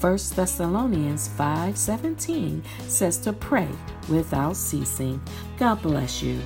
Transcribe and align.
1 0.00 0.34
Thessalonians 0.34 1.28
5:17 1.36 2.62
says 2.88 3.18
to 3.18 3.34
pray 3.34 3.68
without 4.08 4.56
ceasing. 4.56 5.20
God 5.58 5.82
bless 5.82 6.22
you. 6.22 6.40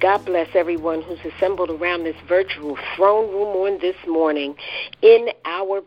God 0.00 0.24
bless 0.24 0.48
everyone 0.54 1.02
who's 1.02 1.20
assembled 1.24 1.70
around 1.70 2.02
this 2.02 2.16
virtual 2.28 2.76
throne 2.96 3.30
room 3.30 3.56
on 3.56 3.78
this 3.80 3.96
morning 4.08 4.56
in 5.00 5.28
our 5.44 5.82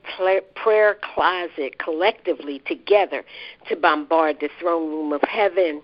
prayer 0.55 0.97
closet 1.13 1.77
collectively 1.77 2.59
together 2.59 3.25
to 3.67 3.75
bombard 3.75 4.37
the 4.39 4.49
throne 4.59 4.89
room 4.89 5.11
of 5.11 5.21
heaven. 5.23 5.81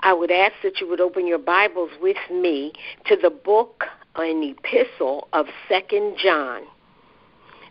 I 0.00 0.12
would 0.12 0.30
ask 0.30 0.54
that 0.62 0.80
you 0.80 0.88
would 0.88 1.00
open 1.00 1.26
your 1.26 1.38
Bibles 1.38 1.90
with 2.00 2.16
me 2.30 2.72
to 3.06 3.16
the 3.16 3.30
book 3.30 3.84
an 4.24 4.42
epistle 4.42 5.28
of 5.32 5.46
Second 5.68 6.16
John. 6.22 6.62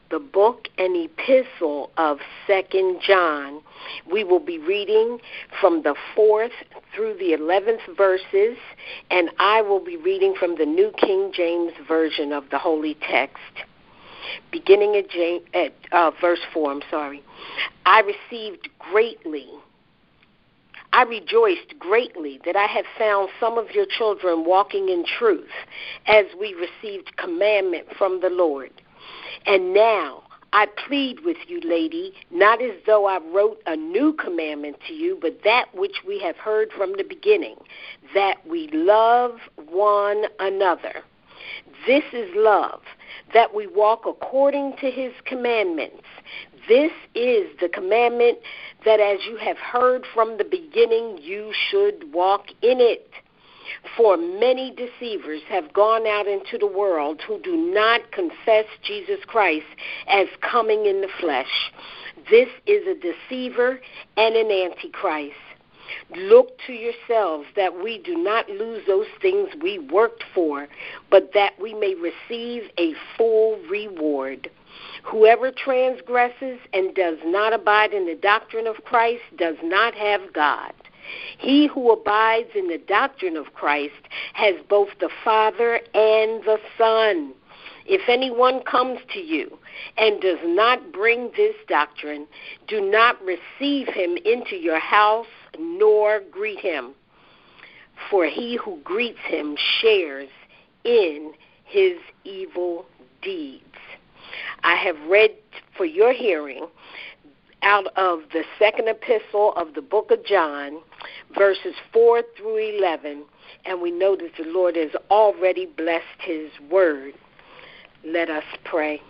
The 0.10 0.20
book 0.20 0.70
and 0.78 0.96
epistle 0.96 1.92
of 1.98 2.20
Second 2.46 3.02
John. 3.06 3.62
We 4.10 4.24
will 4.24 4.40
be 4.40 4.58
reading 4.58 5.20
from 5.60 5.84
the 5.84 5.96
fourth 6.16 6.54
through 6.96 7.18
the 7.18 7.34
eleventh 7.34 7.82
verses, 7.98 8.58
and 9.12 9.30
I 9.38 9.62
will 9.62 9.84
be 9.84 9.98
reading 9.98 10.34
from 10.40 10.58
the 10.58 10.66
New 10.66 10.92
King 10.98 11.32
James 11.34 11.74
Version 11.88 12.32
of 12.32 12.50
the 12.50 12.58
Holy 12.58 12.96
Text 12.96 13.66
beginning 14.52 14.96
at, 14.96 15.10
James, 15.10 15.44
at 15.54 15.74
uh, 15.92 16.12
verse 16.22 16.40
4, 16.54 16.72
I'm 16.72 16.82
sorry. 16.90 17.24
I 17.86 18.02
received 18.02 18.70
greatly 18.80 19.48
I 20.98 21.04
rejoiced 21.04 21.78
greatly 21.78 22.42
that 22.44 22.56
I 22.56 22.66
had 22.66 22.86
found 22.98 23.30
some 23.40 23.60
of 23.60 23.70
your 23.70 23.86
children 23.86 24.46
walking 24.46 24.90
in 24.90 25.06
truth 25.06 25.52
as 26.08 26.26
we 26.40 26.56
received 26.56 27.16
commandment 27.18 27.86
from 27.96 28.20
the 28.20 28.32
Lord. 28.32 28.72
And 29.46 29.76
now 29.76 30.24
I 30.54 30.66
plead 30.88 31.20
with 31.24 31.38
you, 31.46 31.62
lady, 31.64 32.14
not 32.32 32.64
as 32.64 32.72
though 32.88 33.06
I 33.06 33.20
wrote 33.32 33.62
a 33.68 33.76
new 33.76 34.14
commandment 34.14 34.78
to 34.88 34.94
you, 34.96 35.20
but 35.22 35.42
that 35.44 35.66
which 35.76 35.98
we 36.08 36.20
have 36.22 36.38
heard 36.38 36.72
from 36.76 36.94
the 36.98 37.04
beginning, 37.04 37.58
that 38.16 38.38
we 38.48 38.68
love 38.74 39.38
one 39.70 40.24
another. 40.40 41.04
This 41.86 42.06
is 42.12 42.28
love, 42.34 42.82
that 43.36 43.54
we 43.54 43.68
walk 43.68 44.08
according 44.08 44.78
to 44.82 44.90
his 44.90 45.14
commandments. 45.26 46.06
This 46.68 46.92
is 47.14 47.48
the 47.62 47.70
commandment 47.70 48.40
that 48.88 49.02
as 49.02 49.20
you 49.28 49.36
have 49.36 49.58
heard 49.58 50.06
from 50.14 50.38
the 50.38 50.46
beginning, 50.46 51.20
you 51.22 51.52
should 51.70 52.14
walk 52.14 52.48
in 52.62 52.80
it. 52.80 53.10
For 53.98 54.16
many 54.16 54.74
deceivers 54.74 55.42
have 55.50 55.74
gone 55.74 56.08
out 56.08 56.26
into 56.26 56.58
the 56.58 56.68
world 56.68 57.22
who 57.28 57.38
do 57.42 57.58
not 57.58 58.14
confess 58.14 58.64
Jesus 58.82 59.20
Christ 59.28 59.66
as 60.08 60.28
coming 60.40 60.86
in 60.86 61.02
the 61.02 61.10
flesh. 61.20 61.74
This 62.30 62.48
is 62.66 62.88
a 62.88 62.96
deceiver 62.96 63.82
and 64.16 64.36
an 64.38 64.50
antichrist. 64.50 65.36
Look 66.16 66.58
to 66.68 66.74
yourselves 66.74 67.48
that 67.56 67.84
we 67.84 68.00
do 68.00 68.16
not 68.18 68.50
lose 68.50 68.84
those 68.88 69.08
things 69.22 69.50
we 69.62 69.80
worked 69.80 70.24
for, 70.34 70.68
but 71.10 71.32
that 71.34 71.54
we 71.62 71.74
may 71.74 71.96
receive 71.96 72.64
a 72.78 72.94
full 73.18 73.58
reward. 73.70 74.50
Whoever 75.04 75.52
transgresses 75.52 76.60
and 76.74 76.94
does 76.94 77.18
not 77.26 77.54
abide 77.54 77.94
in 77.94 78.06
the 78.06 78.16
doctrine 78.16 78.68
of 78.68 78.84
Christ 78.84 79.24
does 79.38 79.56
not 79.64 79.94
have 79.96 80.34
God. 80.34 80.74
He 81.38 81.68
who 81.68 81.92
abides 81.92 82.50
in 82.56 82.68
the 82.68 82.78
doctrine 82.78 83.38
of 83.38 83.54
Christ 83.54 83.94
has 84.34 84.56
both 84.68 84.90
the 85.00 85.10
Father 85.24 85.76
and 85.94 86.44
the 86.44 86.60
Son. 86.78 87.34
If 87.88 88.10
anyone 88.10 88.64
comes 88.64 89.00
to 89.14 89.20
you 89.20 89.58
and 89.98 90.20
does 90.20 90.40
not 90.44 90.92
bring 90.92 91.32
this 91.38 91.56
doctrine, 91.70 92.28
do 92.68 92.82
not 92.82 93.18
receive 93.24 93.88
him 93.88 94.18
into 94.26 94.58
your 94.58 94.80
house 94.80 95.28
nor 95.58 96.22
greet 96.30 96.60
him. 96.60 96.94
For 98.10 98.26
he 98.26 98.58
who 98.58 98.78
greets 98.84 99.20
him 99.26 99.56
shares 99.80 100.30
in 100.84 101.32
his 101.64 101.98
evil 102.26 102.86
deeds. 103.22 103.64
I 104.64 104.76
have 104.76 104.98
read 105.10 105.32
for 105.76 105.86
your 105.86 106.14
hearing 106.14 106.68
out 107.62 107.88
of 107.96 108.22
the 108.34 108.44
second 108.60 108.88
epistle 108.88 109.54
of 109.56 109.74
the 109.74 109.82
book 109.82 110.12
of 110.12 110.26
John, 110.26 110.80
verses 111.36 111.74
4 111.94 112.22
through 112.38 112.78
11, 112.78 113.24
and 113.66 113.82
we 113.82 113.92
know 113.92 114.16
that 114.16 114.32
the 114.38 114.50
Lord 114.50 114.76
has 114.76 114.92
already 115.10 115.66
blessed 115.66 116.06
his 116.20 116.50
word. 116.70 117.14
Let 118.06 118.30
us 118.30 118.44
pray. 118.64 119.02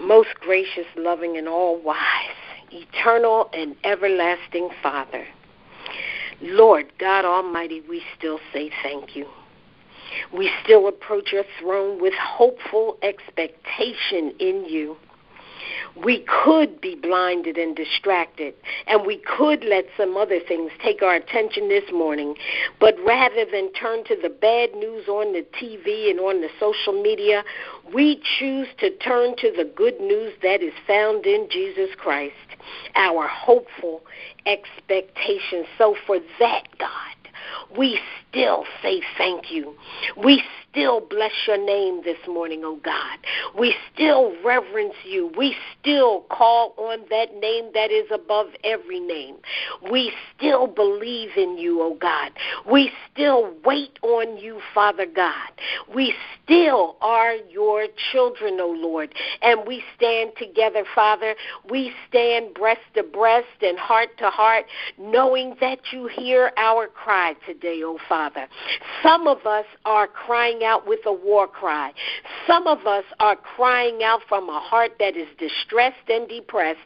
Most 0.00 0.34
gracious, 0.40 0.86
loving, 0.96 1.36
and 1.36 1.48
all 1.48 1.80
wise, 1.80 1.98
eternal 2.70 3.50
and 3.52 3.76
everlasting 3.84 4.70
Father, 4.82 5.26
Lord 6.40 6.86
God 6.98 7.24
Almighty, 7.26 7.82
we 7.86 8.02
still 8.16 8.40
say 8.52 8.70
thank 8.82 9.14
you. 9.14 9.26
We 10.36 10.50
still 10.64 10.88
approach 10.88 11.32
your 11.32 11.44
throne 11.60 12.00
with 12.00 12.14
hopeful 12.14 12.96
expectation 13.02 14.34
in 14.40 14.64
you. 14.66 14.96
We 15.96 16.24
could 16.44 16.80
be 16.80 16.94
blinded 16.94 17.56
and 17.56 17.76
distracted, 17.76 18.54
and 18.86 19.06
we 19.06 19.18
could 19.18 19.64
let 19.64 19.86
some 19.96 20.16
other 20.16 20.40
things 20.40 20.70
take 20.82 21.02
our 21.02 21.14
attention 21.14 21.68
this 21.68 21.84
morning. 21.92 22.36
But 22.78 22.96
rather 23.04 23.44
than 23.50 23.72
turn 23.72 24.04
to 24.04 24.16
the 24.20 24.28
bad 24.28 24.74
news 24.74 25.08
on 25.08 25.32
the 25.32 25.44
TV 25.60 26.10
and 26.10 26.20
on 26.20 26.40
the 26.40 26.48
social 26.58 27.00
media, 27.00 27.44
we 27.92 28.20
choose 28.38 28.68
to 28.78 28.90
turn 28.98 29.36
to 29.38 29.52
the 29.56 29.64
good 29.64 30.00
news 30.00 30.32
that 30.42 30.62
is 30.62 30.74
found 30.86 31.26
in 31.26 31.48
Jesus 31.50 31.90
Christ, 31.96 32.34
our 32.94 33.26
hopeful 33.26 34.02
expectation. 34.46 35.64
So, 35.76 35.96
for 36.06 36.18
that, 36.38 36.64
God, 36.78 37.76
we 37.76 38.00
still 38.28 38.64
say 38.82 39.02
thank 39.18 39.50
you. 39.50 39.74
We 40.16 40.42
still 40.70 41.00
bless 41.00 41.32
your 41.46 41.58
name 41.58 42.02
this 42.04 42.18
morning, 42.28 42.62
oh 42.64 42.78
God. 42.82 43.18
We 43.58 43.74
still 43.92 44.32
reverence 44.44 44.94
you. 45.04 45.32
We 45.36 45.56
still 45.80 46.22
call 46.30 46.74
on 46.76 47.00
that 47.10 47.34
name 47.40 47.70
that 47.74 47.90
is 47.90 48.06
above 48.12 48.48
every 48.64 49.00
name. 49.00 49.36
We 49.90 50.12
still 50.36 50.66
believe 50.66 51.30
in 51.36 51.58
you, 51.58 51.82
oh 51.82 51.96
God. 52.00 52.32
We 52.70 52.92
still 53.12 53.52
wait 53.64 53.98
on 54.02 54.38
you, 54.38 54.60
Father 54.74 55.06
God. 55.06 55.50
We 55.94 56.14
still 56.44 56.96
are 57.00 57.34
your 57.50 57.86
children, 58.12 58.58
oh 58.60 58.74
Lord. 58.76 59.14
And 59.42 59.66
we 59.66 59.82
stand 59.96 60.32
together, 60.38 60.84
Father. 60.94 61.34
We 61.68 61.92
stand 62.08 62.54
breast 62.54 62.80
to 62.94 63.02
breast 63.02 63.46
and 63.62 63.78
heart 63.78 64.10
to 64.18 64.30
heart, 64.30 64.66
knowing 64.98 65.56
that 65.60 65.78
you 65.92 66.06
hear 66.06 66.52
our 66.56 66.86
cry 66.86 67.34
today, 67.46 67.80
oh 67.84 67.98
Father. 68.08 68.46
Some 69.02 69.26
of 69.26 69.46
us 69.46 69.66
are 69.84 70.06
crying 70.06 70.59
crying 70.60 70.70
out 70.70 70.86
with 70.86 71.00
a 71.06 71.12
war 71.12 71.46
cry. 71.46 71.92
Some 72.46 72.66
of 72.66 72.86
us 72.86 73.04
are 73.18 73.36
crying 73.36 74.02
out 74.02 74.20
from 74.28 74.48
a 74.48 74.60
heart 74.60 74.92
that 74.98 75.16
is 75.16 75.28
distressed 75.38 76.08
and 76.08 76.28
depressed. 76.28 76.78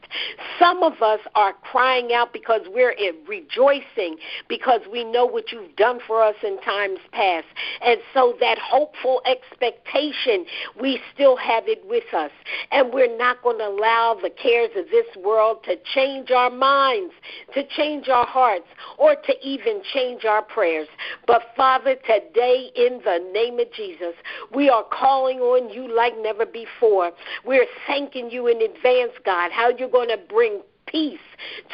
Some 0.58 0.82
of 0.82 1.02
us 1.02 1.20
are 1.34 1.54
crying 1.70 2.12
out 2.12 2.32
because 2.32 2.62
we're 2.68 2.94
rejoicing 3.28 4.16
because 4.48 4.80
we 4.90 5.04
know 5.04 5.24
what 5.26 5.52
you've 5.52 5.74
done 5.76 6.00
for 6.06 6.22
us 6.22 6.34
in 6.42 6.60
times 6.62 6.98
past. 7.12 7.46
And 7.84 8.00
so 8.12 8.34
that 8.40 8.58
hopeful 8.58 9.22
expectation, 9.26 10.46
we 10.80 11.00
still 11.14 11.36
have 11.36 11.64
it 11.66 11.82
with 11.88 12.12
us. 12.14 12.30
And 12.70 12.92
we're 12.92 13.16
not 13.16 13.42
going 13.42 13.58
to 13.58 13.68
allow 13.68 14.18
the 14.20 14.30
cares 14.30 14.70
of 14.76 14.86
this 14.90 15.06
world 15.24 15.58
to 15.64 15.76
change 15.94 16.30
our 16.30 16.50
minds, 16.50 17.14
to 17.54 17.66
change 17.76 18.08
our 18.08 18.26
hearts, 18.26 18.66
or 18.98 19.14
to 19.14 19.32
even 19.42 19.82
change 19.92 20.24
our 20.24 20.42
prayers. 20.42 20.88
But 21.26 21.42
Father, 21.56 21.94
today 21.94 22.70
in 22.76 23.00
the 23.04 23.30
name 23.32 23.58
of 23.58 23.63
Jesus, 23.72 24.14
we 24.54 24.68
are 24.68 24.84
calling 24.84 25.40
on 25.40 25.70
you 25.70 25.94
like 25.94 26.14
never 26.18 26.46
before. 26.46 27.12
We're 27.44 27.66
thanking 27.86 28.30
you 28.30 28.46
in 28.46 28.62
advance, 28.62 29.12
God, 29.24 29.52
how 29.52 29.70
you're 29.70 29.88
going 29.88 30.08
to 30.08 30.18
bring 30.28 30.60
peace 30.94 31.18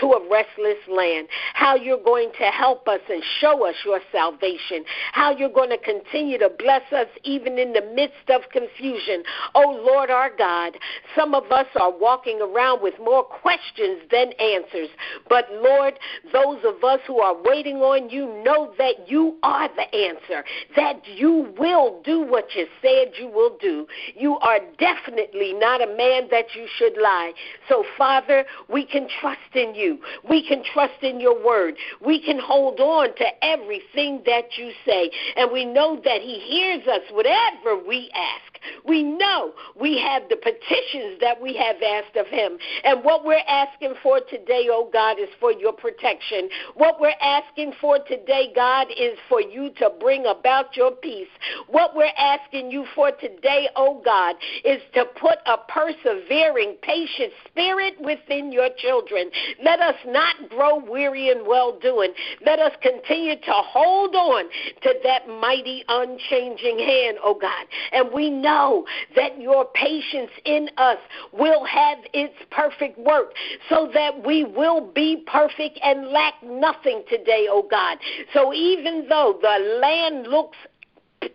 to 0.01 0.07
a 0.07 0.31
restless 0.31 0.79
land, 0.89 1.29
how 1.53 1.75
you're 1.75 2.03
going 2.03 2.31
to 2.39 2.45
help 2.45 2.89
us 2.89 3.01
and 3.11 3.23
show 3.41 3.69
us 3.69 3.75
your 3.85 4.01
salvation, 4.11 4.85
how 5.13 5.31
you're 5.37 5.53
going 5.53 5.69
to 5.69 5.79
continue 5.79 6.39
to 6.39 6.51
bless 6.59 6.91
us 6.93 7.07
even 7.23 7.59
in 7.59 7.73
the 7.75 7.83
midst 7.95 8.31
of 8.31 8.41
confusion. 8.51 9.23
Oh 9.55 9.83
Lord 9.87 10.11
our 10.11 10.31
God, 10.35 10.77
some 11.15 11.35
of 11.35 11.53
us 11.53 11.67
are 11.79 11.93
walking 11.93 12.41
around 12.41 12.83
with 12.83 12.95
more 12.99 13.23
questions 13.23 14.01
than 14.11 14.33
answers. 14.41 14.89
But 15.29 15.47
Lord, 15.53 15.99
those 16.33 16.59
of 16.65 16.83
us 16.83 17.01
who 17.07 17.21
are 17.21 17.37
waiting 17.45 17.77
on 17.77 18.09
you 18.09 18.43
know 18.43 18.73
that 18.79 19.09
you 19.09 19.37
are 19.43 19.69
the 19.69 19.95
answer, 19.95 20.45
that 20.77 21.07
you 21.07 21.53
will 21.59 22.01
do 22.05 22.23
what 22.23 22.47
you 22.55 22.67
said 22.81 23.13
you 23.19 23.29
will 23.29 23.57
do. 23.61 23.87
You 24.15 24.39
are 24.39 24.61
definitely 24.79 25.53
not 25.53 25.83
a 25.83 25.95
man 25.95 26.29
that 26.31 26.55
you 26.55 26.67
should 26.79 26.97
lie. 26.97 27.33
So, 27.69 27.85
Father, 27.99 28.45
we 28.69 28.87
can 28.87 29.09
trust 29.21 29.55
in 29.55 29.75
you. 29.75 29.99
We 30.29 30.47
can 30.47 30.63
trust 30.63 31.03
in 31.03 31.21
your 31.21 31.45
word. 31.45 31.75
We 32.05 32.21
can 32.21 32.39
hold 32.39 32.81
on 32.81 33.15
to 33.17 33.45
everything 33.45 34.23
that 34.27 34.57
you 34.57 34.73
say. 34.85 35.11
And 35.37 35.51
we 35.51 35.65
know 35.65 36.01
that 36.05 36.21
He 36.21 36.39
hears 36.41 36.87
us 36.87 37.03
whatever 37.11 37.77
we 37.87 38.11
ask. 38.15 38.60
We 38.87 39.03
know 39.03 39.53
we 39.79 39.99
have 39.99 40.23
the 40.29 40.37
petitions 40.37 41.21
that 41.21 41.41
we 41.41 41.57
have 41.57 41.77
asked 41.83 42.17
of 42.17 42.27
Him. 42.27 42.59
And 42.85 43.03
what 43.05 43.25
we're 43.25 43.43
asking 43.49 43.95
for 44.03 44.21
today, 44.29 44.69
oh 44.71 44.89
God, 44.93 45.19
is 45.19 45.29
for 45.39 45.53
your 45.53 45.73
protection. 45.73 46.49
What 46.75 47.01
we're 47.01 47.15
asking 47.21 47.73
for 47.81 47.99
today, 48.07 48.53
God, 48.55 48.89
is 48.91 49.19
for 49.29 49.41
you 49.41 49.71
to 49.79 49.91
bring 50.01 50.27
about 50.27 50.77
your 50.77 50.93
peace. 50.93 51.29
What 51.69 51.97
we're 51.97 52.13
asking 52.19 52.71
you 52.71 52.85
for 52.95 53.11
today, 53.13 53.69
oh 53.77 54.01
God, 54.05 54.37
is 54.65 54.81
to 54.95 55.05
put 55.21 55.39
a 55.47 55.57
persevering, 55.69 56.77
patient 56.83 57.33
spirit 57.47 57.95
within 58.01 58.53
your 58.53 58.69
children. 58.79 59.31
Let 59.63 59.81
us 59.81 59.97
not 60.07 60.37
grow 60.49 60.77
weary 60.77 61.31
in 61.31 61.47
well 61.47 61.79
doing. 61.79 62.13
Let 62.45 62.59
us 62.59 62.73
continue 62.83 63.37
to 63.37 63.53
hold 63.53 64.15
on 64.15 64.45
to 64.83 64.95
that 65.05 65.29
mighty, 65.29 65.85
unchanging 65.89 66.79
hand, 66.79 67.19
oh 67.23 67.39
God. 67.41 67.67
And 67.93 68.13
we 68.13 68.31
know 68.31 68.50
know 68.51 68.85
that 69.17 69.41
your 69.41 69.65
patience 69.75 70.31
in 70.45 70.69
us 70.77 70.99
will 71.33 71.65
have 71.65 71.99
its 72.13 72.35
perfect 72.51 72.99
work 72.99 73.33
so 73.69 73.89
that 73.95 74.25
we 74.27 74.45
will 74.45 74.81
be 74.93 75.25
perfect 75.27 75.79
and 75.83 76.09
lack 76.09 76.35
nothing 76.43 77.03
today, 77.09 77.47
oh 77.49 77.67
God. 77.71 77.99
So 78.35 78.53
even 78.53 79.07
though 79.09 79.39
the 79.41 79.79
land 79.81 80.27
looks 80.27 80.57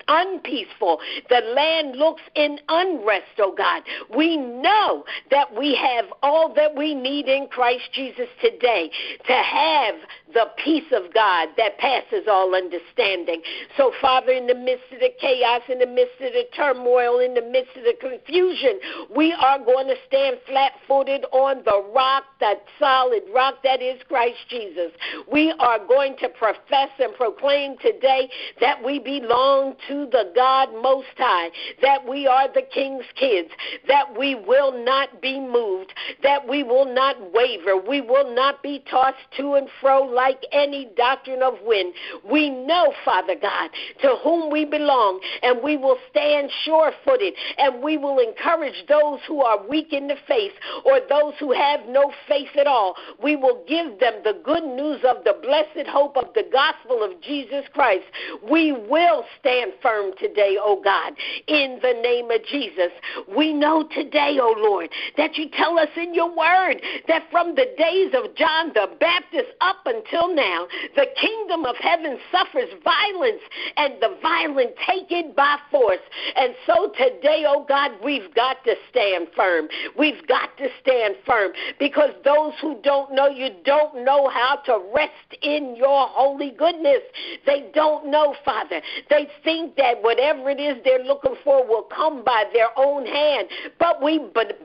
unpeaceful. 0.08 1.00
The 1.30 1.42
land 1.56 1.96
looks 1.96 2.22
in 2.36 2.60
unrest, 2.70 3.26
oh 3.40 3.54
God. 3.56 3.84
We 4.16 4.38
know 4.38 5.04
that 5.32 5.56
we 5.56 5.76
have 5.76 6.06
all 6.24 6.54
that 6.56 6.76
we 6.76 6.96
need 6.96 7.28
in 7.28 7.48
Christ 7.48 7.84
Jesus 7.94 8.28
today 8.42 8.90
to 9.28 9.34
have 9.34 9.96
the 10.34 10.48
peace 10.64 10.92
of 10.92 11.14
God 11.14 11.50
that 11.58 11.78
passes 11.78 12.26
all 12.30 12.56
understanding. 12.56 13.42
So, 13.78 13.92
Father, 14.02 14.32
in 14.32 14.48
the 14.48 14.56
midst 14.56 14.86
of 14.92 15.00
the 15.00 15.12
chaos, 15.20 15.62
in 15.70 15.80
the 15.80 15.88
midst 15.88 16.20
of 16.20 16.34
the 16.34 16.46
turmoil, 16.56 17.20
in 17.20 17.34
the 17.34 17.42
midst 17.42 17.78
of 17.78 17.84
the 17.84 17.96
confusion, 18.00 18.80
we 19.16 19.34
are 19.34 19.60
going 19.60 19.88
to 19.88 19.96
stand 20.08 20.38
flat 20.48 20.74
footed 20.88 21.26
on 21.32 21.64
the 21.64 21.84
rock, 21.94 22.24
that 22.40 22.64
solid 22.80 23.24
rock 23.34 23.56
that 23.64 23.82
is 23.82 24.02
Christ 24.08 24.40
Jesus. 24.50 24.92
We 25.32 25.54
are 25.60 25.80
going 25.86 26.16
to 26.22 26.30
profess 26.30 26.90
and 27.00 27.14
proclaim 27.16 27.78
today 27.78 28.30
that 28.60 28.84
we 28.84 29.00
belong 29.00 29.75
to 29.88 30.07
the 30.12 30.31
God 30.36 30.69
Most 30.81 31.07
High, 31.18 31.50
that 31.81 32.07
we 32.07 32.27
are 32.27 32.48
the 32.51 32.62
King's 32.62 33.06
kids, 33.16 33.50
that 33.88 34.18
we 34.18 34.36
will 34.36 34.83
not 34.83 35.22
be 35.22 35.39
moved, 35.39 35.94
that 36.24 36.48
we 36.48 36.63
will 36.63 36.86
not 36.86 37.16
waver, 37.33 37.77
we 37.77 38.01
will 38.01 38.33
not 38.33 38.62
be 38.62 38.83
tossed 38.89 39.18
to 39.38 39.54
and 39.54 39.68
fro 39.81 40.04
like 40.04 40.39
any 40.51 40.89
doctrine 40.95 41.42
of 41.42 41.56
wind. 41.63 41.94
We 42.30 42.50
know, 42.50 42.94
Father 43.04 43.36
God, 43.39 43.69
to 44.01 44.16
whom 44.24 44.51
we 44.51 44.66
belong, 44.66 45.19
and 45.44 45.62
we 45.63 45.77
will 45.77 45.98
stand 46.10 46.50
sure 46.63 46.92
footed, 47.04 47.33
and 47.57 47.83
we 47.83 47.98
will 47.98 48.19
encourage 48.19 48.86
those 48.88 49.19
who 49.27 49.42
are 49.42 49.66
weak 49.68 49.94
in 49.94 50.07
the 50.07 50.18
faith 50.27 50.54
or 50.83 51.00
those 51.10 51.33
who 51.39 51.51
have 51.51 51.81
no 51.88 52.12
faith 52.27 52.50
at 52.60 52.68
all. 52.68 52.95
We 53.22 53.36
will 53.36 53.63
give 53.68 54.00
them 54.00 54.16
the 54.24 54.39
good 54.44 54.63
news 54.63 55.01
of 55.04 55.24
the 55.24 55.38
blessed 55.42 55.88
hope 55.88 56.18
of 56.18 56.33
the 56.33 56.48
gospel 56.51 57.04
of 57.04 57.22
Jesus 57.22 57.66
Christ. 57.74 58.06
We 58.50 58.72
will 58.72 59.25
stand 59.39 59.64
firm 59.81 60.12
today, 60.19 60.57
oh 60.59 60.81
God, 60.83 61.13
in 61.47 61.79
the 61.81 61.94
name 62.01 62.31
of 62.31 62.44
Jesus. 62.45 62.91
We 63.35 63.53
know 63.53 63.88
today, 63.94 64.38
oh 64.41 64.56
Lord, 64.57 64.89
that 65.17 65.38
you 65.38 65.50
tell 65.50 65.79
us 65.79 65.89
in 65.95 66.13
your 66.13 66.29
word 66.29 66.81
that 67.07 67.23
from 67.31 67.56
the 67.56 67.67
days 67.77 68.13
of 68.13 68.35
John 68.35 68.71
the 68.73 68.88
Baptist 69.00 69.50
up 69.62 69.85
until 69.85 70.33
now, 70.33 70.67
the 70.95 71.07
kingdom 71.19 71.65
of 71.65 71.75
heaven 71.77 72.17
suffers 72.31 72.69
violence, 72.83 73.41
and 73.77 73.95
the 74.01 74.17
violent 74.21 74.71
take 74.88 75.12
it 75.12 75.35
by 75.35 75.57
force. 75.71 76.03
And 76.35 76.53
so 76.65 76.91
today, 76.97 77.45
oh 77.47 77.65
God, 77.67 77.91
we've 78.03 78.33
got 78.35 78.63
to 78.65 78.75
stand 78.89 79.27
firm. 79.35 79.67
We've 79.97 80.25
got 80.27 80.57
to 80.57 80.67
stand 80.81 81.15
firm 81.25 81.51
because 81.79 82.12
those 82.23 82.53
who 82.62 82.79
don't 82.83 83.13
know 83.13 83.27
you 83.27 83.50
don't 83.63 84.03
know 84.03 84.29
how 84.29 84.57
to 84.65 84.79
rest 84.94 85.12
in 85.41 85.75
your 85.75 86.07
holy 86.07 86.51
goodness. 86.51 87.01
They 87.45 87.69
don't 87.73 88.09
know, 88.09 88.35
Father. 88.44 88.81
They 89.09 89.27
think 89.44 89.55
that 89.78 90.02
whatever 90.02 90.50
it 90.50 90.60
is 90.60 90.78
they're 90.84 91.04
looking 91.04 91.36
for 91.44 91.66
will 91.68 91.84
come 91.84 92.24
by 92.24 92.44
their 92.54 92.69
own 92.78 93.06
hand. 93.06 93.48
But 93.80 94.02
we 94.04 94.19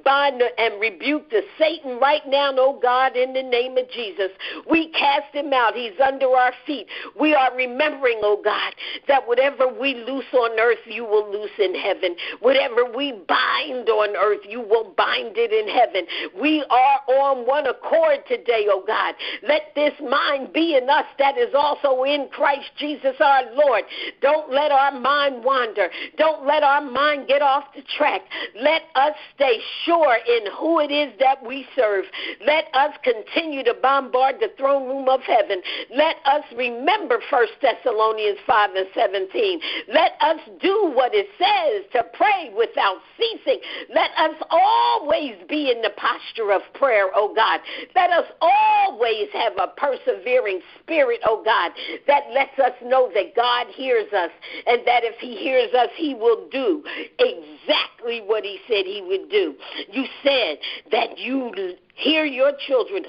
bind 0.05 0.43
and 0.59 0.81
rebuke 0.81 1.31
the 1.31 1.43
Satan 1.59 1.99
right 2.01 2.23
now, 2.27 2.53
oh 2.57 2.79
God, 2.81 3.17
in 3.17 3.33
the 3.33 3.43
name 3.43 3.77
of 3.77 3.89
Jesus. 3.91 4.31
We 4.69 4.89
cast 4.89 5.35
him 5.35 5.53
out. 5.53 5.75
He's 5.75 5.99
under 6.05 6.29
our 6.29 6.53
feet. 6.67 6.87
We 7.19 7.35
are 7.35 7.55
remembering, 7.55 8.21
oh 8.23 8.41
God, 8.43 8.75
that 9.09 9.27
whatever 9.27 9.69
we 9.69 9.95
loose 9.95 10.25
on 10.33 10.59
earth, 10.59 10.79
you 10.87 11.05
will 11.05 11.31
loose 11.31 11.51
in 11.59 11.75
heaven. 11.75 12.17
Whatever 12.41 12.85
we 12.97 13.13
bind 13.13 13.89
on 13.89 14.17
earth, 14.17 14.41
you 14.49 14.61
will 14.61 14.93
bind 14.97 15.37
it 15.37 15.53
in 15.53 15.69
heaven. 15.73 16.07
We 16.41 16.65
are 16.71 17.01
on 17.09 17.47
one 17.47 17.67
accord 17.67 18.21
today, 18.29 18.67
oh 18.69 18.85
God. 18.87 19.15
Let 19.47 19.75
this 19.75 19.95
mind 20.01 20.53
be 20.53 20.77
in 20.77 20.89
us 20.89 21.07
that 21.19 21.39
is 21.39 21.55
also 21.55 22.05
in 22.05 22.29
Christ 22.33 22.71
Jesus 22.79 23.17
our 23.21 23.43
Lord. 23.55 23.85
Don't 24.21 24.51
let 24.51 24.73
our 24.81 24.99
mind 24.99 25.45
wander. 25.45 25.89
Don't 26.17 26.47
let 26.47 26.63
our 26.63 26.81
mind 26.81 27.29
get 27.29 27.43
off 27.43 27.65
the 27.75 27.83
track. 27.97 28.23
Let 28.61 28.83
us 28.95 29.13
stay 29.35 29.59
sure 29.85 30.17
in 30.27 30.51
who 30.59 30.81
it 30.81 30.91
is 30.91 31.13
that 31.21 31.45
we 31.45 31.67
serve. 31.77 32.07
Let 32.47 32.65
us 32.75 32.95
continue 33.05 33.63
to 33.65 33.75
bombard 33.75 34.37
the 34.41 34.51
throne 34.57 34.89
room 34.89 35.09
of 35.09 35.21
heaven. 35.21 35.61
Let 35.95 36.17
us 36.25 36.45
remember 36.57 37.21
1 37.31 37.47
Thessalonians 37.61 38.39
5 38.47 38.71
and 38.75 38.87
17. 38.95 39.61
Let 39.93 40.13
us 40.21 40.41
do 40.61 40.93
what 40.95 41.13
it 41.15 41.29
says 41.37 41.85
to 41.93 42.09
pray 42.17 42.51
without 42.57 42.97
ceasing. 43.19 43.61
Let 43.93 44.11
us 44.17 44.35
always 44.51 45.37
be 45.49 45.71
in 45.71 45.83
the 45.83 45.93
posture 45.97 46.53
of 46.53 46.63
prayer, 46.75 47.11
oh 47.15 47.35
God. 47.35 47.61
Let 47.95 48.11
us 48.11 48.27
always 48.41 49.29
have 49.35 49.53
a 49.59 49.69
persevering 49.77 50.61
spirit, 50.81 51.21
oh 51.27 51.43
God, 51.45 51.73
that 52.07 52.25
lets 52.33 52.59
us 52.59 52.73
know 52.85 53.11
that 53.15 53.37
God 53.37 53.67
hears 53.75 54.11
us 54.13 54.31
and 54.71 54.87
that 54.87 55.03
if 55.03 55.19
He 55.19 55.37
hears 55.37 55.75
us, 55.75 55.89
He 55.97 56.15
will 56.15 56.49
do 56.51 56.85
exactly 57.19 58.23
what 58.25 58.45
He 58.45 58.59
said 58.69 58.87
He 58.87 59.03
would 59.03 59.29
do. 59.29 59.55
You 59.93 60.05
said 60.23 60.59
that 60.93 61.19
you 61.19 61.53
hear 61.95 62.25
your 62.25 62.53
children 62.67 63.05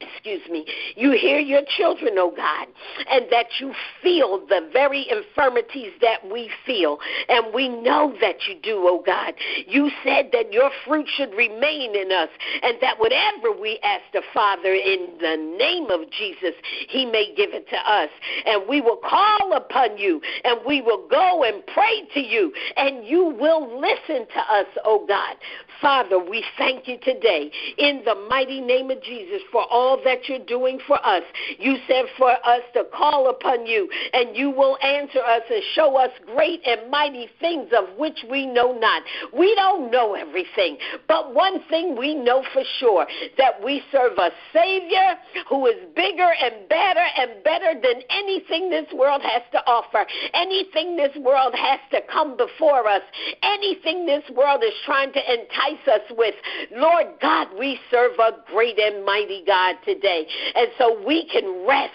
excuse 0.00 0.42
me, 0.50 0.66
you 0.96 1.12
hear 1.12 1.38
your 1.38 1.62
children, 1.76 2.14
oh 2.16 2.32
God, 2.34 2.66
and 3.10 3.26
that 3.30 3.46
you 3.60 3.72
feel 4.02 4.44
the 4.46 4.68
very 4.72 5.06
infirmities 5.10 5.92
that 6.00 6.18
we 6.30 6.50
feel. 6.66 6.98
And 7.28 7.54
we 7.54 7.68
know 7.68 8.14
that 8.20 8.46
you 8.48 8.56
do, 8.60 8.84
oh 8.86 9.02
God. 9.04 9.34
You 9.66 9.90
said 10.02 10.30
that 10.32 10.52
your 10.52 10.70
fruit 10.86 11.06
should 11.16 11.32
remain 11.34 11.94
in 11.94 12.10
us, 12.12 12.28
and 12.62 12.76
that 12.80 12.98
whatever 12.98 13.52
we 13.52 13.78
ask 13.82 14.02
the 14.12 14.22
Father 14.32 14.72
in 14.72 15.08
the 15.20 15.36
name 15.58 15.90
of 15.90 16.10
Jesus, 16.10 16.54
he 16.88 17.06
may 17.06 17.32
give 17.34 17.50
it 17.52 17.68
to 17.68 17.76
us. 17.76 18.10
And 18.46 18.62
we 18.68 18.80
will 18.80 18.98
call 18.98 19.52
upon 19.56 19.98
you, 19.98 20.20
and 20.44 20.58
we 20.66 20.80
will 20.80 21.06
go 21.08 21.44
and 21.44 21.64
pray 21.72 22.02
to 22.14 22.20
you, 22.20 22.52
and 22.76 23.06
you 23.06 23.24
will 23.24 23.80
listen 23.80 24.26
to 24.26 24.40
us, 24.40 24.66
oh 24.84 25.04
God. 25.06 25.36
Father, 25.80 26.18
we 26.18 26.44
thank 26.56 26.86
you 26.86 26.98
today 27.02 27.50
in 27.78 28.02
the 28.04 28.14
mighty 28.28 28.60
name 28.60 28.90
of 28.90 29.02
Jesus 29.02 29.42
for 29.50 29.64
all 29.70 30.00
that 30.04 30.28
you're 30.28 30.44
doing 30.46 30.78
for 30.86 31.04
us. 31.04 31.22
You 31.58 31.76
said 31.88 32.04
for 32.16 32.30
us 32.30 32.62
to 32.74 32.84
call 32.94 33.28
upon 33.28 33.66
you, 33.66 33.88
and 34.12 34.36
you 34.36 34.50
will 34.50 34.78
answer 34.82 35.20
us 35.20 35.42
and 35.50 35.62
show 35.74 35.96
us 35.96 36.10
great 36.34 36.60
and 36.66 36.90
mighty 36.90 37.28
things 37.40 37.70
of 37.76 37.98
which 37.98 38.24
we 38.30 38.46
know 38.46 38.72
not. 38.78 39.02
We 39.36 39.54
don't 39.54 39.90
know 39.90 40.14
everything, 40.14 40.78
but 41.08 41.34
one 41.34 41.60
thing 41.68 41.96
we 41.98 42.14
know 42.14 42.44
for 42.52 42.62
sure 42.78 43.06
that 43.38 43.62
we 43.62 43.82
serve 43.90 44.16
a 44.18 44.30
Savior 44.52 45.16
who 45.48 45.66
is 45.66 45.76
bigger 45.96 46.30
and 46.40 46.68
better 46.68 47.04
and 47.18 47.42
better 47.42 47.74
than 47.74 48.02
anything 48.10 48.70
this 48.70 48.86
world 48.94 49.22
has 49.22 49.42
to 49.52 49.58
offer, 49.66 50.06
anything 50.34 50.96
this 50.96 51.16
world 51.16 51.54
has 51.54 51.80
to 51.90 52.00
come 52.10 52.36
before 52.36 52.86
us, 52.88 53.02
anything 53.42 54.06
this 54.06 54.24
world 54.34 54.62
is 54.62 54.74
trying 54.84 55.12
to 55.12 55.20
entice 55.20 55.63
us 55.88 56.02
with. 56.10 56.34
Lord 56.72 57.06
God, 57.20 57.48
we 57.58 57.78
serve 57.90 58.12
a 58.18 58.32
great 58.50 58.78
and 58.78 59.04
mighty 59.04 59.42
God 59.46 59.76
today. 59.84 60.26
And 60.54 60.68
so 60.78 61.02
we 61.06 61.26
can 61.28 61.66
rest 61.66 61.92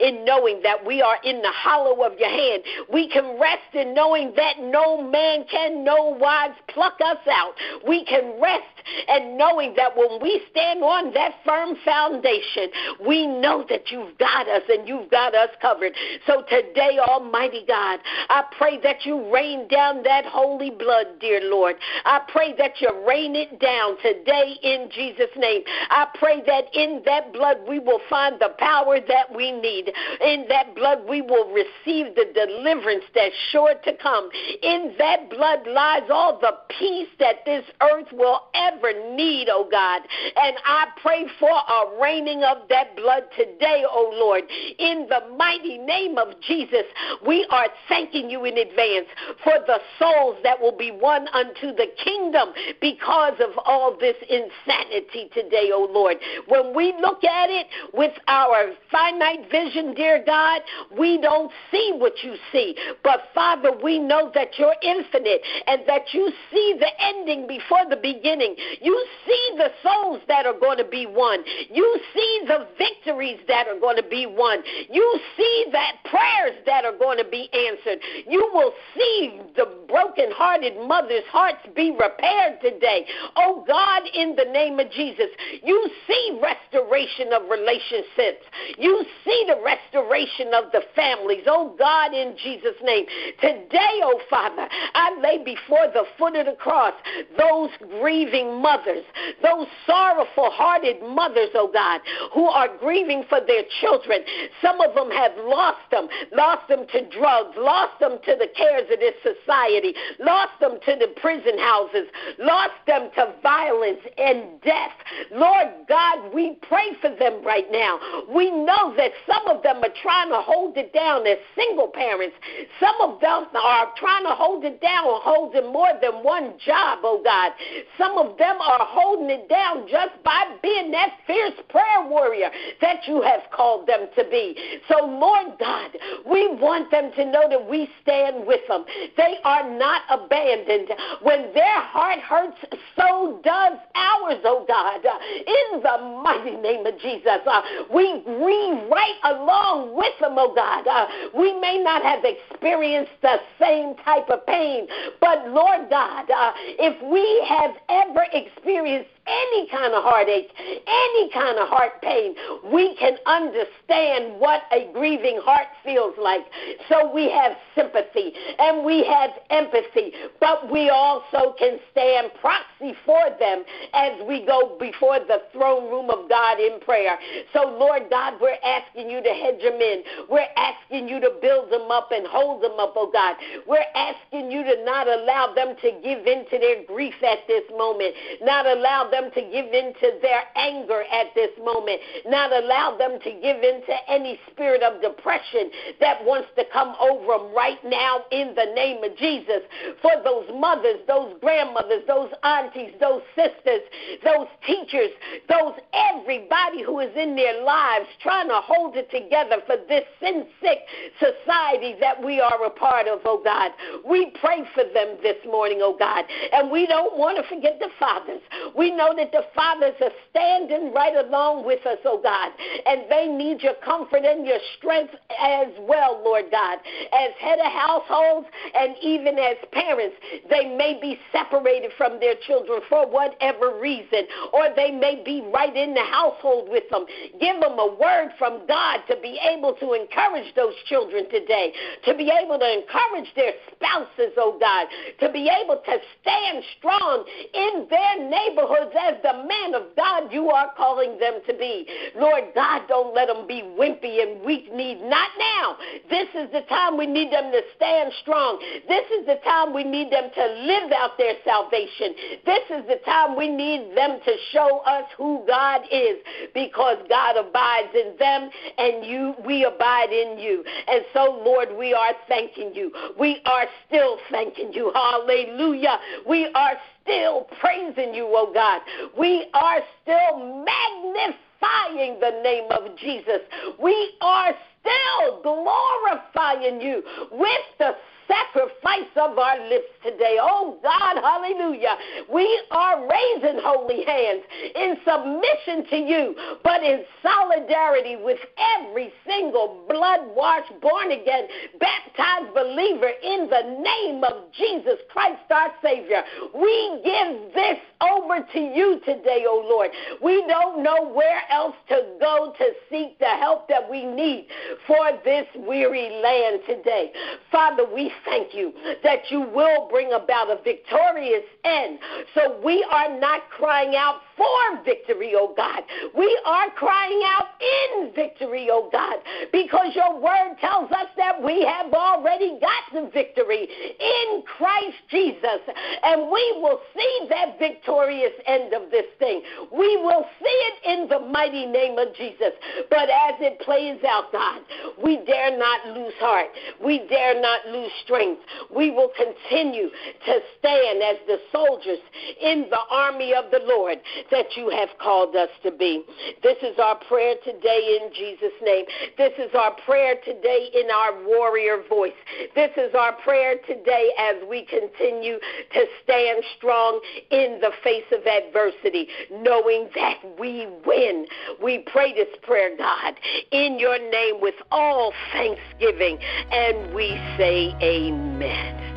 in 0.00 0.24
knowing 0.24 0.60
that 0.62 0.84
we 0.84 1.02
are 1.02 1.18
in 1.24 1.40
the 1.40 1.52
hollow 1.52 2.04
of 2.04 2.18
your 2.18 2.28
hand. 2.28 2.62
We 2.92 3.08
can 3.08 3.38
rest 3.40 3.74
in 3.74 3.94
knowing 3.94 4.32
that 4.36 4.60
no 4.60 5.02
man 5.02 5.44
can 5.50 5.84
no 5.84 6.16
wise 6.20 6.54
pluck 6.68 6.98
us 7.04 7.18
out. 7.30 7.54
We 7.86 8.04
can 8.04 8.40
rest 8.40 8.64
and 9.08 9.38
knowing 9.38 9.74
that 9.76 9.96
when 9.96 10.20
we 10.20 10.42
stand 10.50 10.82
on 10.82 11.12
that 11.14 11.32
firm 11.44 11.76
foundation, 11.84 12.68
we 13.06 13.26
know 13.26 13.64
that 13.68 13.90
you've 13.90 14.16
got 14.18 14.48
us 14.48 14.62
and 14.68 14.86
you've 14.86 15.10
got 15.10 15.34
us 15.34 15.50
covered. 15.60 15.92
So 16.26 16.42
today, 16.48 16.98
Almighty 16.98 17.64
God, 17.66 18.00
I 18.28 18.44
pray 18.58 18.80
that 18.82 19.04
you 19.04 19.32
rain 19.32 19.68
down 19.68 20.02
that 20.02 20.24
holy 20.26 20.70
blood, 20.70 21.06
dear 21.20 21.40
Lord. 21.42 21.76
I 22.04 22.20
pray 22.28 22.54
that 22.58 22.80
you 22.80 22.90
rain 23.06 23.11
it 23.14 23.60
down 23.60 23.96
today 24.02 24.56
in 24.62 24.88
Jesus' 24.90 25.30
name. 25.36 25.62
I 25.90 26.06
pray 26.18 26.42
that 26.46 26.64
in 26.74 27.02
that 27.04 27.32
blood 27.32 27.58
we 27.68 27.78
will 27.78 28.00
find 28.08 28.40
the 28.40 28.54
power 28.58 28.98
that 29.00 29.34
we 29.34 29.52
need. 29.52 29.92
In 30.24 30.46
that 30.48 30.74
blood 30.74 31.00
we 31.08 31.20
will 31.20 31.52
receive 31.52 32.14
the 32.14 32.26
deliverance 32.34 33.04
that's 33.14 33.34
sure 33.50 33.74
to 33.84 33.92
come. 34.02 34.30
In 34.62 34.94
that 34.98 35.30
blood 35.30 35.66
lies 35.66 36.08
all 36.10 36.38
the 36.40 36.54
peace 36.78 37.08
that 37.18 37.44
this 37.44 37.64
earth 37.82 38.08
will 38.12 38.40
ever 38.54 38.92
need, 39.14 39.48
oh 39.50 39.68
God. 39.70 40.02
And 40.36 40.56
I 40.64 40.86
pray 41.00 41.26
for 41.38 41.50
a 41.50 42.00
raining 42.00 42.42
of 42.44 42.68
that 42.68 42.96
blood 42.96 43.24
today, 43.36 43.84
oh 43.88 44.10
Lord. 44.14 44.44
In 44.78 45.06
the 45.08 45.36
mighty 45.36 45.78
name 45.78 46.18
of 46.18 46.28
Jesus, 46.40 46.84
we 47.26 47.46
are 47.50 47.68
thanking 47.88 48.30
you 48.30 48.44
in 48.44 48.56
advance 48.58 49.06
for 49.44 49.54
the 49.66 49.78
souls 49.98 50.36
that 50.42 50.60
will 50.60 50.76
be 50.76 50.90
won 50.90 51.28
unto 51.28 51.74
the 51.76 51.88
kingdom 52.02 52.50
because 52.80 53.01
of 53.40 53.58
all 53.64 53.96
this 53.98 54.16
insanity 54.28 55.30
today, 55.34 55.70
oh 55.72 55.88
Lord. 55.90 56.16
When 56.48 56.74
we 56.74 56.94
look 57.00 57.24
at 57.24 57.50
it 57.50 57.66
with 57.92 58.12
our 58.28 58.72
finite 58.90 59.50
vision, 59.50 59.94
dear 59.94 60.22
God, 60.24 60.62
we 60.98 61.20
don't 61.20 61.50
see 61.70 61.92
what 61.96 62.12
you 62.22 62.36
see. 62.52 62.76
But 63.02 63.22
Father, 63.34 63.70
we 63.82 63.98
know 63.98 64.30
that 64.34 64.58
you're 64.58 64.74
infinite 64.82 65.40
and 65.66 65.82
that 65.86 66.12
you 66.12 66.30
see 66.50 66.76
the 66.78 66.90
ending 67.00 67.46
before 67.46 67.84
the 67.88 67.96
beginning. 67.96 68.54
You 68.80 69.06
see 69.26 69.54
the 69.56 69.70
souls 69.82 70.20
that 70.28 70.46
are 70.46 70.58
going 70.58 70.78
to 70.78 70.88
be 70.88 71.06
won. 71.06 71.40
You 71.70 72.00
see 72.14 72.42
the 72.46 72.68
victories 72.78 73.40
that 73.48 73.66
are 73.66 73.78
going 73.78 73.96
to 73.96 74.08
be 74.08 74.26
won. 74.26 74.62
You 74.90 75.20
see 75.36 75.66
that 75.72 75.96
prayers 76.04 76.56
that 76.66 76.84
are 76.84 76.96
going 76.96 77.18
to 77.18 77.28
be 77.28 77.48
answered. 77.52 77.98
You 78.28 78.48
will 78.52 78.72
see 78.94 79.40
the 79.56 79.66
broken-hearted 79.88 80.76
mothers' 80.86 81.24
hearts 81.30 81.60
be 81.74 81.90
repaired 81.90 82.60
today. 82.62 82.91
Oh 83.36 83.64
God, 83.66 84.02
in 84.14 84.36
the 84.36 84.50
name 84.52 84.78
of 84.78 84.90
Jesus, 84.90 85.28
you 85.62 85.88
see 86.06 86.40
restoration 86.42 87.32
of 87.32 87.48
relationships. 87.50 88.44
You 88.78 89.04
see 89.24 89.44
the 89.46 89.60
restoration 89.64 90.54
of 90.54 90.72
the 90.72 90.82
families. 90.94 91.44
Oh 91.46 91.74
God, 91.78 92.14
in 92.14 92.36
Jesus' 92.42 92.76
name. 92.82 93.06
Today, 93.40 94.00
oh 94.02 94.20
Father, 94.28 94.68
I 94.94 95.18
lay 95.20 95.44
before 95.44 95.88
the 95.92 96.04
foot 96.18 96.36
of 96.36 96.46
the 96.46 96.56
cross 96.58 96.94
those 97.38 97.70
grieving 98.00 98.60
mothers, 98.60 99.04
those 99.42 99.66
sorrowful 99.86 100.50
hearted 100.50 101.02
mothers, 101.02 101.50
oh 101.54 101.70
God, 101.72 102.00
who 102.32 102.44
are 102.44 102.68
grieving 102.78 103.24
for 103.28 103.40
their 103.46 103.62
children. 103.80 104.20
Some 104.60 104.80
of 104.80 104.94
them 104.94 105.10
have 105.10 105.32
lost 105.36 105.82
them, 105.90 106.08
lost 106.32 106.68
them 106.68 106.86
to 106.92 107.08
drugs, 107.10 107.56
lost 107.56 107.98
them 108.00 108.18
to 108.24 108.36
the 108.38 108.48
cares 108.56 108.88
of 108.92 108.98
this 108.98 109.14
society, 109.22 109.94
lost 110.20 110.52
them 110.60 110.78
to 110.84 110.96
the 110.98 111.14
prison 111.20 111.58
houses, 111.58 112.08
lost 112.38 112.74
them 112.86 113.10
to 113.16 113.34
violence 113.42 114.00
and 114.18 114.60
death. 114.62 114.92
Lord 115.32 115.68
God, 115.88 116.32
we 116.34 116.58
pray 116.68 116.96
for 117.00 117.14
them 117.16 117.44
right 117.44 117.66
now. 117.70 117.98
We 118.34 118.50
know 118.50 118.94
that 118.96 119.12
some 119.26 119.48
of 119.48 119.62
them 119.62 119.78
are 119.78 119.94
trying 120.02 120.30
to 120.30 120.40
hold 120.40 120.76
it 120.76 120.92
down 120.92 121.26
as 121.26 121.38
single 121.56 121.88
parents. 121.88 122.36
Some 122.80 122.94
of 123.00 123.20
them 123.20 123.46
are 123.54 123.92
trying 123.96 124.24
to 124.24 124.34
hold 124.34 124.64
it 124.64 124.80
down, 124.80 125.04
holding 125.22 125.72
more 125.72 125.92
than 126.00 126.22
one 126.22 126.54
job, 126.64 127.00
oh 127.02 127.20
God. 127.24 127.52
Some 127.98 128.18
of 128.18 128.38
them 128.38 128.56
are 128.60 128.86
holding 128.86 129.30
it 129.30 129.48
down 129.48 129.86
just 129.88 130.22
by 130.24 130.56
being 130.62 130.90
that 130.92 131.18
fierce 131.26 131.58
prayer 131.68 132.06
warrior 132.08 132.50
that 132.80 133.06
you 133.06 133.22
have 133.22 133.42
called 133.52 133.86
them 133.86 134.08
to 134.16 134.24
be. 134.30 134.56
So, 134.88 135.04
Lord 135.04 135.58
God, 135.58 135.90
we 136.30 136.48
want 136.56 136.90
them 136.90 137.10
to 137.16 137.24
know 137.24 137.48
that 137.48 137.68
we 137.68 137.88
stand 138.02 138.46
with 138.46 138.60
them. 138.68 138.84
They 139.16 139.36
are 139.44 139.68
not 139.78 140.02
abandoned. 140.10 140.88
When 141.22 141.52
their 141.54 141.80
heart 141.80 142.18
hurts, 142.20 142.58
so 142.96 143.40
does 143.44 143.78
ours, 143.94 144.40
oh 144.44 144.64
God. 144.66 145.00
In 145.04 145.80
the 145.82 146.22
mighty 146.22 146.56
name 146.56 146.86
of 146.86 146.98
Jesus, 146.98 147.40
uh, 147.46 147.62
we 147.92 148.22
grieve 148.24 148.90
right 148.90 149.18
along 149.24 149.96
with 149.96 150.12
them, 150.20 150.34
oh 150.36 150.54
God. 150.54 150.86
Uh, 150.86 151.06
we 151.36 151.58
may 151.60 151.82
not 151.82 152.02
have 152.02 152.24
experienced 152.24 153.12
the 153.22 153.36
same 153.60 153.94
type 154.04 154.28
of 154.30 154.46
pain, 154.46 154.86
but 155.20 155.48
Lord 155.48 155.88
God, 155.90 156.30
uh, 156.30 156.52
if 156.78 157.00
we 157.02 157.24
have 157.48 157.72
ever 157.88 158.24
experienced 158.32 159.10
any 159.26 159.68
kind 159.68 159.94
of 159.94 160.02
heartache, 160.02 160.50
any 160.58 161.30
kind 161.30 161.58
of 161.58 161.68
heart 161.68 162.02
pain, 162.02 162.34
we 162.72 162.96
can 162.96 163.16
understand 163.26 164.40
what 164.40 164.62
a 164.72 164.90
grieving 164.92 165.40
heart 165.42 165.68
feels 165.84 166.14
like. 166.18 166.42
So 166.88 167.12
we 167.12 167.30
have 167.30 167.52
sympathy 167.74 168.32
and 168.58 168.84
we 168.84 169.04
have 169.04 169.30
empathy, 169.50 170.12
but 170.40 170.70
we 170.70 170.90
also 170.90 171.54
can 171.58 171.78
stand 171.90 172.30
proxy 172.40 172.94
for 173.06 173.22
them 173.38 173.64
as 173.94 174.12
we 174.26 174.44
go 174.44 174.76
before 174.78 175.20
the 175.20 175.42
throne 175.52 175.90
room 175.90 176.10
of 176.10 176.28
God 176.28 176.58
in 176.58 176.80
prayer. 176.80 177.16
So, 177.52 177.62
Lord 177.78 178.10
God, 178.10 178.34
we're 178.40 178.58
asking 178.64 179.08
you 179.08 179.22
to 179.22 179.30
hedge 179.30 179.62
them 179.62 179.80
in. 179.80 180.02
We're 180.28 180.50
asking 180.56 181.08
you 181.08 181.20
to 181.20 181.30
build 181.40 181.70
them 181.70 181.90
up 181.90 182.10
and 182.10 182.26
hold 182.26 182.62
them 182.62 182.78
up, 182.78 182.94
oh 182.96 183.10
God. 183.12 183.36
We're 183.66 183.86
asking 183.94 184.50
you 184.50 184.64
to 184.64 184.84
not 184.84 185.06
allow 185.06 185.54
them 185.54 185.76
to 185.80 185.90
give 186.02 186.26
in 186.26 186.44
to 186.50 186.58
their 186.58 186.84
grief 186.86 187.14
at 187.22 187.46
this 187.46 187.64
moment, 187.70 188.14
not 188.42 188.66
allow 188.66 189.08
them 189.12 189.30
to 189.34 189.40
give 189.52 189.68
in 189.68 189.92
to 190.00 190.18
their 190.24 190.42
anger 190.56 191.04
at 191.12 191.28
this 191.36 191.52
moment, 191.62 192.00
not 192.26 192.50
allow 192.50 192.96
them 192.96 193.20
to 193.20 193.30
give 193.30 193.62
in 193.62 193.84
to 193.84 193.94
any 194.08 194.40
spirit 194.50 194.82
of 194.82 195.00
depression 195.00 195.70
that 196.00 196.24
wants 196.24 196.48
to 196.56 196.64
come 196.72 196.96
over 196.98 197.44
them 197.44 197.54
right 197.54 197.78
now 197.84 198.24
in 198.32 198.54
the 198.56 198.72
name 198.74 199.04
of 199.04 199.16
Jesus. 199.16 199.62
For 200.00 200.12
those 200.24 200.48
mothers, 200.58 201.04
those 201.06 201.36
grandmothers, 201.40 202.02
those 202.08 202.32
aunties, 202.42 202.94
those 202.98 203.22
sisters, 203.36 203.84
those 204.24 204.48
teachers, 204.66 205.10
those 205.48 205.74
everybody 205.92 206.82
who 206.82 207.00
is 207.00 207.12
in 207.16 207.36
their 207.36 207.62
lives 207.62 208.06
trying 208.22 208.48
to 208.48 208.60
hold 208.64 208.96
it 208.96 209.10
together 209.10 209.62
for 209.66 209.76
this 209.88 210.04
sin 210.20 210.46
sick 210.60 210.78
society 211.18 211.96
that 212.00 212.22
we 212.22 212.40
are 212.40 212.64
a 212.64 212.70
part 212.70 213.06
of, 213.06 213.20
oh 213.24 213.40
God. 213.44 213.72
We 214.08 214.32
pray 214.40 214.62
for 214.74 214.84
them 214.94 215.18
this 215.22 215.36
morning, 215.46 215.78
oh 215.82 215.96
God. 215.98 216.24
And 216.52 216.70
we 216.70 216.86
don't 216.86 217.18
want 217.18 217.36
to 217.36 217.54
forget 217.54 217.78
the 217.78 217.88
fathers. 217.98 218.40
We 218.76 218.94
know 219.02 219.14
that 219.16 219.32
the 219.32 219.42
fathers 219.54 219.94
are 220.00 220.14
standing 220.30 220.92
right 220.92 221.16
along 221.16 221.66
with 221.66 221.84
us, 221.86 221.98
oh 222.04 222.20
God, 222.22 222.52
and 222.86 223.02
they 223.10 223.26
need 223.26 223.62
your 223.62 223.74
comfort 223.84 224.22
and 224.24 224.46
your 224.46 224.58
strength 224.78 225.14
as 225.40 225.68
well, 225.80 226.22
Lord 226.24 226.46
God. 226.50 226.78
As 227.10 227.30
head 227.40 227.58
of 227.58 227.72
households 227.72 228.46
and 228.74 228.94
even 229.02 229.38
as 229.38 229.56
parents, 229.72 230.14
they 230.48 230.74
may 230.76 230.98
be 231.00 231.18
separated 231.32 231.90
from 231.98 232.20
their 232.20 232.34
children 232.46 232.80
for 232.88 233.10
whatever 233.10 233.78
reason, 233.80 234.22
or 234.52 234.68
they 234.76 234.90
may 234.90 235.22
be 235.24 235.42
right 235.52 235.74
in 235.74 235.94
the 235.94 236.06
household 236.06 236.68
with 236.70 236.84
them. 236.90 237.04
Give 237.40 237.58
them 237.60 237.78
a 237.78 237.96
word 237.98 238.30
from 238.38 238.66
God 238.68 239.00
to 239.08 239.16
be 239.20 239.38
able 239.42 239.74
to 239.82 239.94
encourage 239.94 240.54
those 240.54 240.74
children 240.86 241.28
today, 241.30 241.72
to 242.04 242.14
be 242.14 242.30
able 242.30 242.58
to 242.58 242.70
encourage 242.70 243.30
their 243.34 243.52
spouses, 243.74 244.32
oh 244.38 244.56
God, 244.60 244.86
to 245.20 245.32
be 245.32 245.50
able 245.50 245.82
to 245.82 245.96
stand 246.20 246.62
strong 246.78 247.24
in 247.54 247.86
their 247.90 248.30
neighborhoods 248.30 248.91
as 248.98 249.22
the 249.22 249.44
man 249.46 249.74
of 249.74 249.94
God 249.96 250.32
you 250.32 250.50
are 250.50 250.72
calling 250.76 251.18
them 251.18 251.40
to 251.46 251.54
be. 251.54 251.86
Lord 252.16 252.44
God, 252.54 252.82
don't 252.88 253.14
let 253.14 253.28
them 253.28 253.46
be 253.46 253.62
wimpy 253.62 254.22
and 254.22 254.44
weak 254.44 254.72
kneed. 254.72 255.00
Not 255.02 255.30
now. 255.38 255.76
This 256.08 256.28
is 256.34 256.50
the 256.52 256.62
time 256.68 256.96
we 256.96 257.06
need 257.06 257.32
them 257.32 257.50
to 257.52 257.60
stand 257.76 258.12
strong. 258.22 258.58
This 258.88 259.06
is 259.18 259.26
the 259.26 259.38
time 259.44 259.74
we 259.74 259.84
need 259.84 260.10
them 260.10 260.30
to 260.34 260.44
live 260.66 260.92
out 260.92 261.18
their 261.18 261.34
salvation. 261.44 262.14
This 262.44 262.64
is 262.70 262.86
the 262.86 263.00
time 263.04 263.36
we 263.36 263.48
need 263.48 263.96
them 263.96 264.18
to 264.24 264.32
show 264.52 264.80
us 264.86 265.04
who 265.16 265.44
God 265.46 265.82
is 265.90 266.18
because 266.54 266.98
God 267.08 267.36
abides 267.36 267.94
in 267.94 268.16
them 268.18 268.50
and 268.78 269.04
you 269.04 269.34
we 269.46 269.64
abide 269.64 270.12
in 270.12 270.38
you. 270.38 270.64
And 270.88 271.04
so 271.12 271.42
Lord, 271.44 271.68
we 271.78 271.94
are 271.94 272.12
thanking 272.28 272.74
you. 272.74 272.92
We 273.18 273.40
are 273.46 273.66
still 273.86 274.18
thanking 274.30 274.72
you. 274.72 274.92
Hallelujah. 274.94 275.98
We 276.26 276.50
are 276.54 276.74
still 277.02 277.46
praising 277.60 278.14
you, 278.14 278.26
oh 278.28 278.50
God. 278.52 278.80
We 279.18 279.46
are 279.54 279.80
still 280.02 280.64
magnifying 280.64 282.20
the 282.20 282.40
name 282.42 282.70
of 282.70 282.96
Jesus. 282.98 283.40
We 283.80 284.14
are 284.20 284.52
still 284.80 285.42
glorifying 285.42 286.80
you 286.80 287.02
with 287.30 287.62
the 287.78 287.92
sacrifice 288.32 289.12
of 289.16 289.38
our 289.38 289.68
lips 289.68 289.92
today. 290.02 290.38
Oh 290.40 290.78
God, 290.82 291.20
hallelujah. 291.20 291.96
We 292.32 292.48
are 292.70 293.08
raising 293.08 293.60
holy 293.62 294.04
hands 294.04 294.42
in 294.74 294.96
submission 295.04 295.90
to 295.90 295.96
you, 295.96 296.34
but 296.64 296.82
in 296.82 297.04
solidarity 297.22 298.16
with 298.16 298.38
every 298.78 299.12
single 299.26 299.84
blood 299.88 300.20
washed, 300.34 300.72
born 300.80 301.12
again, 301.12 301.46
baptized 301.78 302.54
believer 302.54 303.10
in 303.22 303.48
the 303.50 303.82
name 303.82 304.24
of 304.24 304.52
Jesus 304.52 304.98
Christ 305.10 305.42
our 305.50 305.72
Savior. 305.82 306.22
We 306.54 307.00
give 307.04 307.54
this 307.54 307.78
over 308.00 308.44
to 308.52 308.58
you 308.58 309.00
today, 309.04 309.44
oh 309.46 309.64
Lord. 309.68 309.90
We 310.22 310.44
don't 310.46 310.82
know 310.82 311.12
where 311.12 311.42
else 311.50 311.76
to 311.88 312.16
go 312.20 312.52
to 312.56 312.64
seek 312.90 313.18
the 313.18 313.26
help 313.26 313.68
that 313.68 313.88
we 313.88 314.04
need 314.04 314.48
for 314.86 315.10
this 315.24 315.46
weary 315.56 316.20
land 316.22 316.60
today. 316.66 317.12
Father, 317.50 317.84
we 317.92 318.10
thank 318.24 318.54
you 318.54 318.72
that 319.02 319.30
you 319.30 319.40
will 319.40 319.88
bring 319.88 320.12
about 320.12 320.50
a 320.50 320.62
victorious 320.62 321.44
end. 321.64 321.98
So 322.34 322.60
we 322.64 322.84
are 322.90 323.18
not 323.18 323.48
crying 323.50 323.94
out 323.96 324.20
for 324.42 324.84
victory, 324.84 325.32
oh 325.36 325.54
God. 325.56 325.82
We 326.16 326.28
are 326.44 326.70
crying 326.70 327.22
out 327.24 327.46
in 327.60 328.12
victory, 328.14 328.68
oh 328.70 328.88
God, 328.90 329.18
because 329.52 329.94
your 329.94 330.18
word 330.18 330.56
tells 330.60 330.90
us 330.90 331.06
that 331.16 331.42
we 331.42 331.64
have 331.64 331.92
already 331.92 332.58
got 332.60 332.82
the 332.92 333.10
victory 333.12 333.68
in 334.00 334.42
Christ 334.58 334.98
Jesus. 335.10 335.62
And 336.02 336.22
we 336.22 336.58
will 336.58 336.80
see 336.94 337.26
that 337.30 337.58
victorious 337.58 338.32
end 338.46 338.72
of 338.74 338.90
this 338.90 339.06
thing. 339.18 339.42
We 339.70 339.96
will 339.98 340.26
see 340.40 340.58
it 340.70 340.98
in 340.98 341.08
the 341.08 341.20
mighty 341.20 341.66
name 341.66 341.98
of 341.98 342.14
Jesus. 342.16 342.52
But 342.90 343.08
as 343.08 343.34
it 343.38 343.60
plays 343.60 344.02
out, 344.08 344.32
God, 344.32 344.62
we 345.02 345.24
dare 345.24 345.56
not 345.56 345.86
lose 345.96 346.14
heart. 346.18 346.48
We 346.84 347.06
dare 347.08 347.40
not 347.40 347.66
lose 347.68 347.92
strength. 348.04 348.42
We 348.74 348.90
will 348.90 349.12
continue 349.16 349.88
to 349.88 350.40
stand 350.58 351.02
as 351.02 351.16
the 351.26 351.38
soldiers 351.52 351.98
in 352.40 352.66
the 352.70 352.80
army 352.90 353.34
of 353.34 353.50
the 353.50 353.60
Lord 353.64 353.98
that 354.32 354.56
you 354.56 354.70
have 354.70 354.88
called 354.98 355.36
us 355.36 355.50
to 355.62 355.70
be. 355.70 356.02
This 356.42 356.56
is 356.62 356.78
our 356.82 356.96
prayer 357.06 357.34
today 357.44 358.00
in 358.00 358.12
Jesus' 358.12 358.56
name. 358.62 358.86
This 359.16 359.32
is 359.38 359.54
our 359.54 359.76
prayer 359.84 360.16
today 360.24 360.70
in 360.74 360.90
our 360.90 361.24
warrior 361.24 361.84
voice. 361.88 362.16
This 362.56 362.70
is 362.76 362.94
our 362.98 363.12
prayer 363.22 363.56
today 363.68 364.10
as 364.18 364.36
we 364.48 364.64
continue 364.64 365.38
to 365.38 365.84
stand 366.02 366.42
strong 366.56 367.00
in 367.30 367.60
the 367.60 367.70
face 367.84 368.04
of 368.10 368.26
adversity, 368.26 369.06
knowing 369.30 369.88
that 369.94 370.18
we 370.40 370.66
win. 370.84 371.26
We 371.62 371.84
pray 371.92 372.14
this 372.14 372.34
prayer, 372.42 372.76
God, 372.76 373.14
in 373.52 373.78
your 373.78 373.98
name 373.98 374.40
with 374.40 374.54
all 374.70 375.12
thanksgiving, 375.32 376.18
and 376.50 376.94
we 376.94 377.10
say 377.36 377.74
amen. 377.82 378.91